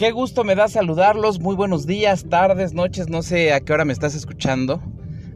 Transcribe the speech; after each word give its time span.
Qué 0.00 0.12
gusto 0.12 0.44
me 0.44 0.54
da 0.54 0.66
saludarlos. 0.66 1.40
Muy 1.40 1.54
buenos 1.54 1.86
días, 1.86 2.24
tardes, 2.30 2.72
noches. 2.72 3.10
No 3.10 3.20
sé 3.20 3.52
a 3.52 3.60
qué 3.60 3.74
hora 3.74 3.84
me 3.84 3.92
estás 3.92 4.14
escuchando. 4.14 4.80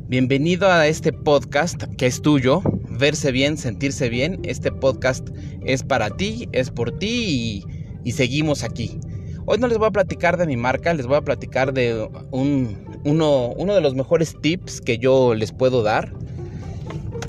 Bienvenido 0.09 0.73
a 0.73 0.87
este 0.87 1.13
podcast 1.13 1.85
que 1.99 2.07
es 2.07 2.23
tuyo. 2.23 2.63
Verse 2.89 3.31
bien, 3.31 3.59
sentirse 3.59 4.09
bien. 4.09 4.41
Este 4.43 4.73
podcast 4.73 5.29
es 5.67 5.83
para 5.83 6.09
ti, 6.09 6.49
es 6.53 6.71
por 6.71 6.99
ti 6.99 7.63
y, 8.05 8.13
seguimos 8.13 8.65
aquí. 8.65 8.99
Hoy 9.45 9.59
no 9.59 9.67
les 9.67 9.77
voy 9.77 9.89
a 9.89 9.91
platicar 9.91 10.39
de 10.39 10.47
mi 10.47 10.57
marca, 10.57 10.95
les 10.95 11.07
voy 11.07 11.19
a 11.19 11.21
platicar 11.21 11.75
de 11.75 12.09
un, 12.31 13.03
uno, 13.05 13.49
uno 13.49 13.75
de 13.75 13.83
los 13.83 13.95
mejores 13.95 14.35
tips 14.41 14.81
que 14.81 14.97
yo 14.97 15.35
les 15.35 15.53
puedo 15.53 15.83
dar. 15.83 16.11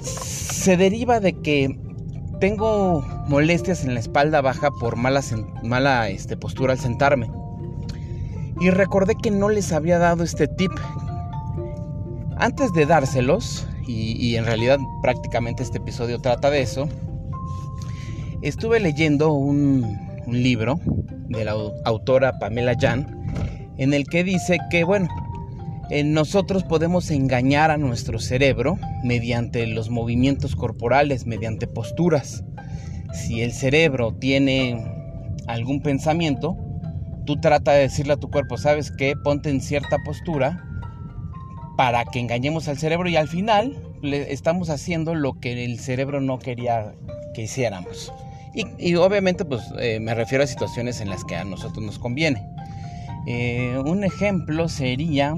Se 0.01 0.77
deriva 0.77 1.19
de 1.19 1.33
que 1.33 1.77
tengo 2.39 3.05
molestias 3.27 3.83
en 3.83 3.93
la 3.93 3.99
espalda 3.99 4.41
baja 4.41 4.71
por 4.71 4.95
mala, 4.95 5.21
mala 5.63 6.09
este, 6.09 6.37
postura 6.37 6.73
al 6.73 6.79
sentarme. 6.79 7.29
Y 8.59 8.69
recordé 8.69 9.15
que 9.15 9.31
no 9.31 9.49
les 9.49 9.71
había 9.71 9.99
dado 9.99 10.23
este 10.23 10.47
tip. 10.47 10.71
Antes 12.37 12.71
de 12.73 12.85
dárselos, 12.85 13.67
y, 13.87 14.35
en 14.35 14.45
realidad 14.45 14.79
prácticamente 15.01 15.61
este 15.61 15.77
episodio 15.77 16.19
trata 16.19 16.49
de 16.49 16.61
eso, 16.61 16.89
estuve 18.41 18.79
leyendo 18.79 19.31
un, 19.33 19.99
un 20.25 20.43
libro 20.43 20.79
de 21.29 21.45
la 21.45 21.55
autora 21.85 22.39
Pamela 22.39 22.73
Jan, 22.79 23.25
en 23.77 23.93
el 23.93 24.05
que 24.05 24.23
dice 24.23 24.57
que, 24.71 24.83
bueno, 24.83 25.07
nosotros 26.03 26.63
podemos 26.63 27.11
engañar 27.11 27.71
a 27.71 27.77
nuestro 27.77 28.19
cerebro 28.19 28.77
mediante 29.03 29.67
los 29.67 29.89
movimientos 29.89 30.55
corporales, 30.55 31.25
mediante 31.25 31.67
posturas. 31.67 32.43
Si 33.13 33.41
el 33.41 33.51
cerebro 33.51 34.13
tiene 34.13 34.83
algún 35.47 35.81
pensamiento, 35.81 36.57
tú 37.25 37.39
trata 37.39 37.73
de 37.73 37.81
decirle 37.81 38.13
a 38.13 38.17
tu 38.17 38.29
cuerpo, 38.29 38.57
¿sabes 38.57 38.91
qué? 38.91 39.15
Ponte 39.15 39.49
en 39.49 39.61
cierta 39.61 39.97
postura 40.03 40.63
para 41.77 42.05
que 42.05 42.19
engañemos 42.19 42.67
al 42.67 42.77
cerebro 42.77 43.09
y 43.09 43.15
al 43.15 43.27
final 43.27 43.75
le 44.01 44.31
estamos 44.31 44.69
haciendo 44.69 45.15
lo 45.15 45.39
que 45.39 45.65
el 45.65 45.79
cerebro 45.79 46.21
no 46.21 46.39
quería 46.39 46.93
que 47.33 47.43
hiciéramos. 47.43 48.13
Y, 48.79 48.95
obviamente 48.95 49.43
pues 49.43 49.63
eh, 49.79 49.99
me 49.99 50.13
refiero 50.15 50.45
a 50.45 50.47
situaciones 50.47 51.01
en 51.01 51.09
las 51.09 51.25
que 51.25 51.35
a 51.35 51.43
nosotros 51.43 51.85
nos 51.85 51.99
conviene. 51.99 52.41
Eh, 53.27 53.77
un 53.85 54.05
ejemplo 54.05 54.69
sería 54.69 55.35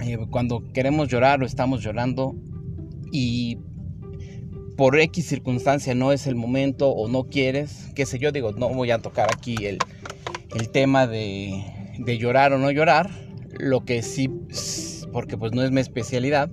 eh, 0.00 0.18
cuando 0.30 0.70
queremos 0.74 1.08
llorar 1.08 1.42
o 1.42 1.46
estamos 1.46 1.82
llorando 1.82 2.34
y 3.10 3.58
por 4.80 4.98
X 4.98 5.26
circunstancia 5.26 5.94
no 5.94 6.10
es 6.10 6.26
el 6.26 6.36
momento 6.36 6.88
o 6.88 7.06
no 7.06 7.24
quieres, 7.24 7.90
qué 7.94 8.06
sé 8.06 8.18
yo, 8.18 8.32
digo, 8.32 8.52
no 8.52 8.70
voy 8.70 8.90
a 8.92 8.98
tocar 8.98 9.28
aquí 9.30 9.66
el, 9.66 9.78
tema 10.70 11.06
de, 11.06 11.62
llorar 12.18 12.54
o 12.54 12.58
no 12.58 12.70
llorar, 12.70 13.10
lo 13.58 13.84
que 13.84 14.00
sí, 14.00 14.30
porque 15.12 15.36
pues 15.36 15.52
no 15.52 15.62
es 15.62 15.70
mi 15.70 15.82
especialidad, 15.82 16.48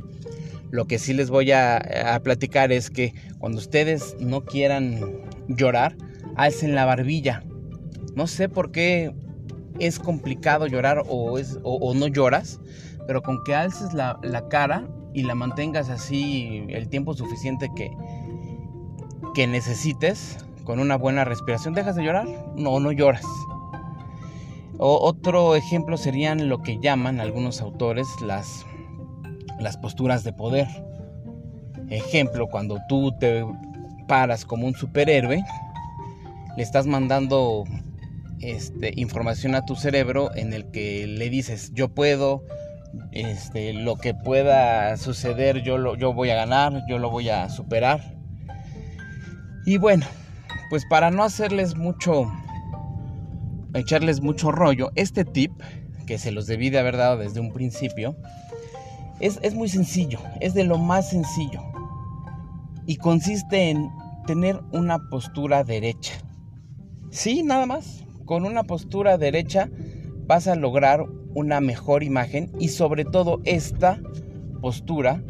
lo 0.72 0.88
que 0.88 1.00
sí 1.00 1.14
les 1.14 1.30
voy 1.30 1.53
a, 1.53 1.78
a 2.16 2.20
platicar 2.20 2.73
es 2.73 2.89
que 2.89 3.14
cuando 3.39 3.59
ustedes 3.59 4.17
no 4.20 4.44
quieran 4.44 5.22
llorar, 5.48 5.95
alcen 6.36 6.75
la 6.75 6.83
barbilla. 6.83 7.45
No 8.14 8.28
sé 8.28 8.50
por 8.50 8.73
qué 8.73 9.14
es 9.80 10.00
complicado 10.00 10.67
llorar 10.67 11.02
o, 11.08 11.39
es, 11.39 11.59
o 11.64 11.94
no 11.94 12.08
lloras, 12.08 12.59
pero 13.08 13.22
con 13.22 13.42
que 13.45 13.55
alces 13.55 13.94
la, 13.94 14.20
cara 14.50 14.86
y 15.18 15.23
la 15.23 15.34
mantengas 15.34 15.90
así 15.90 16.64
el 16.70 16.90
tiempo 16.90 17.16
suficiente 17.16 17.72
que, 17.76 17.92
que 19.34 19.48
necesites, 19.48 20.38
con 20.64 20.80
una 20.80 20.96
buena 20.96 21.26
respiración, 21.26 21.73
dejas 21.73 21.96
de 21.96 22.04
llorar, 22.04 22.28
no, 22.56 22.80
no 22.80 22.92
lloras. 22.92 23.26
otro 24.78 25.56
ejemplo 25.56 25.98
serían 25.98 26.50
lo 26.50 26.62
que 26.62 26.78
llaman 26.78 27.20
algunos 27.20 27.62
autores 27.62 28.08
las, 28.22 28.64
las 29.60 29.76
posturas 29.78 30.23
de 30.23 30.33
poder. 30.33 30.67
Ejemplo, 31.89 32.45
cuando 32.45 32.78
tú 32.88 33.11
te 33.20 33.44
paras 34.08 34.45
como 34.45 34.67
un 34.67 34.76
superhéroe, 34.76 35.44
le 36.55 36.61
estás 36.64 36.86
mandando 36.86 37.64
este, 38.39 38.94
información 38.98 39.55
a 39.55 39.66
tu 39.66 39.76
cerebro 39.76 40.30
en 40.36 40.54
el 40.54 40.70
que 40.70 41.08
le 41.08 41.32
dices, 41.32 41.72
yo 41.73 41.89
puedo, 41.89 42.44
este, 43.11 43.73
lo 43.73 43.95
que 43.95 44.14
pueda 44.14 44.95
suceder 44.98 45.64
yo, 45.64 45.77
lo, 45.77 45.95
yo 45.95 46.14
voy 46.14 46.30
a 46.30 46.36
ganar, 46.36 46.83
yo 46.87 46.99
lo 46.99 47.09
voy 47.09 47.30
a 47.30 47.49
superar. 47.49 48.15
Y 49.65 49.77
bueno, 49.77 50.05
pues 50.70 50.86
para 50.86 51.11
no 51.11 51.23
hacerles 51.23 51.75
mucho, 51.75 52.31
echarles 53.73 54.21
mucho 54.21 54.52
rollo, 54.52 54.92
este 54.95 55.25
tip, 55.25 55.52
que 56.05 56.17
se 56.17 56.31
los 56.31 56.48
debí 56.48 56.70
de 56.70 56.80
haber 56.80 56.98
dado 56.98 57.17
desde 57.17 57.39
un 57.39 57.52
principio, 57.52 58.15
es, 59.19 59.39
es 59.42 59.55
muy 59.55 59.67
sencillo, 59.67 60.19
es 60.39 60.54
de 60.54 60.64
lo 60.64 60.77
más 60.77 61.09
sencillo. 61.09 61.61
Y 62.86 62.98
consiste 62.98 63.69
en 63.69 63.89
tener 64.25 64.61
una 64.71 64.99
postura 65.09 65.64
derecha. 65.64 66.14
Sí, 67.09 67.43
nada 67.43 67.65
más. 67.65 68.05
Con 68.25 68.45
una 68.45 68.64
postura 68.64 69.17
derecha 69.17 69.69
vas 70.27 70.48
a 70.48 70.55
lograr 70.55 71.05
una 71.37 71.61
mejor 71.61 72.02
imagen 72.02 72.52
y 72.59 72.70
sobre 72.70 73.05
todo 73.05 73.42
esta 73.43 74.02
postura 74.59 75.21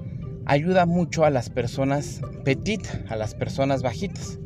ayuda 0.45 0.85
mucho 0.85 1.25
a 1.25 1.29
las 1.29 1.49
personas 1.49 2.21
petit, 2.45 2.87
a 3.09 3.17
las 3.17 3.35
personas 3.35 3.83
bajitas. 3.83 4.39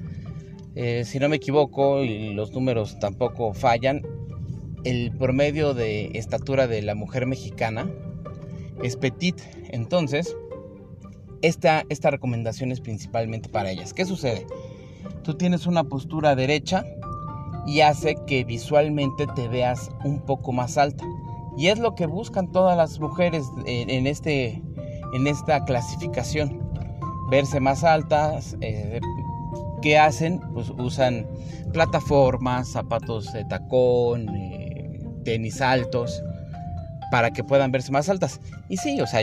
Eh, 0.73 1.03
si 1.05 1.19
no 1.19 1.29
me 1.29 1.35
equivoco 1.35 2.03
y 2.03 2.33
los 2.33 2.51
números 2.51 2.97
tampoco 2.97 3.53
fallan, 3.53 4.01
el 4.85 5.11
promedio 5.15 5.75
de 5.75 6.09
estatura 6.15 6.65
de 6.65 6.81
la 6.81 6.95
mujer 6.95 7.27
mexicana 7.27 7.87
es 8.81 8.95
petit. 8.97 9.39
Entonces, 9.69 10.35
esta, 11.43 11.83
esta 11.89 12.09
recomendación 12.09 12.71
es 12.71 12.81
principalmente 12.81 13.49
para 13.49 13.69
ellas. 13.69 13.93
¿Qué 13.93 14.05
sucede? 14.05 14.47
Tú 15.21 15.35
tienes 15.35 15.67
una 15.67 15.83
postura 15.83 16.35
derecha 16.35 16.83
y 17.67 17.81
hace 17.81 18.15
que 18.25 18.43
visualmente 18.45 19.27
te 19.35 19.47
veas 19.47 19.91
un 20.03 20.21
poco 20.21 20.53
más 20.53 20.79
alta. 20.79 21.05
Y 21.57 21.67
es 21.67 21.79
lo 21.79 21.95
que 21.95 22.05
buscan 22.05 22.51
todas 22.51 22.77
las 22.77 22.99
mujeres 22.99 23.45
en, 23.65 24.07
este, 24.07 24.61
en 25.13 25.27
esta 25.27 25.63
clasificación. 25.65 26.61
Verse 27.29 27.59
más 27.59 27.83
altas. 27.83 28.55
Eh, 28.61 28.99
¿Qué 29.81 29.97
hacen? 29.97 30.39
Pues 30.53 30.69
usan 30.69 31.27
plataformas, 31.73 32.69
zapatos 32.69 33.33
de 33.33 33.43
tacón, 33.45 34.29
eh, 34.29 34.99
tenis 35.25 35.61
altos, 35.61 36.23
para 37.11 37.31
que 37.31 37.43
puedan 37.43 37.71
verse 37.71 37.91
más 37.91 38.07
altas. 38.07 38.39
Y 38.69 38.77
sí, 38.77 39.01
o 39.01 39.07
sea, 39.07 39.21